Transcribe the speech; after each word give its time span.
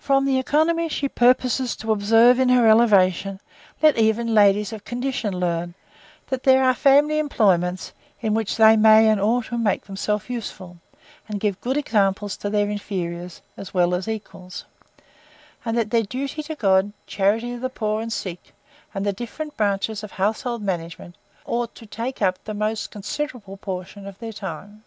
From 0.00 0.24
the 0.24 0.38
economy 0.38 0.88
she 0.88 1.10
purposes 1.10 1.76
to 1.76 1.92
observe 1.92 2.38
in 2.40 2.48
her 2.48 2.66
elevation, 2.66 3.38
let 3.82 3.98
even 3.98 4.32
ladies 4.34 4.72
of 4.72 4.82
condition 4.86 5.38
learn, 5.38 5.74
that 6.28 6.44
there 6.44 6.64
are 6.64 6.72
family 6.72 7.18
employments, 7.18 7.92
in 8.22 8.32
which 8.32 8.56
they 8.56 8.78
may 8.78 9.10
and 9.10 9.20
ought 9.20 9.44
to 9.48 9.58
make 9.58 9.84
themselves 9.84 10.30
useful, 10.30 10.78
and 11.28 11.38
give 11.38 11.60
good 11.60 11.76
examples 11.76 12.34
to 12.38 12.48
their 12.48 12.70
inferiors, 12.70 13.42
as 13.58 13.74
well 13.74 13.94
as 13.94 14.08
equals: 14.08 14.64
and 15.66 15.76
that 15.76 15.90
their 15.90 16.02
duty 16.02 16.42
to 16.44 16.54
God, 16.54 16.94
charity 17.06 17.52
to 17.52 17.60
the 17.60 17.68
poor 17.68 18.00
and 18.00 18.10
sick, 18.10 18.54
and 18.94 19.04
the 19.04 19.12
different 19.12 19.54
branches 19.58 20.02
of 20.02 20.12
household 20.12 20.62
management, 20.62 21.14
ought 21.44 21.74
to 21.74 21.84
take 21.84 22.22
up 22.22 22.42
the 22.44 22.54
most 22.54 22.90
considerable 22.90 23.58
portions 23.58 24.06
of 24.06 24.18
their 24.18 24.32
time. 24.32 24.82